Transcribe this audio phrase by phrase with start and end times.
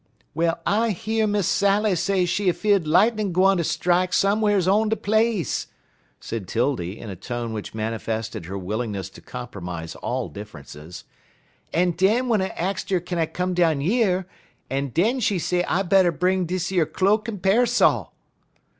[0.33, 4.95] "Well, I year Miss Sally say she 'feard lightnin' gwine ter strak some'rs on de
[4.95, 5.67] place,"
[6.19, 11.03] said 'Tildy, in a tone which manifested her willingness to compromise all differences,
[11.71, 14.25] "en den I axt 'er kin I come down yer,
[14.71, 18.09] en den she say I better bring deze yer cloak en pairsol."